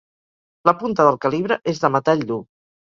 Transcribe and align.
La 0.71 0.75
punta 0.81 1.07
del 1.11 1.21
calibre 1.27 1.61
és 1.75 1.87
de 1.87 1.95
metall 1.99 2.29
dur. 2.35 2.45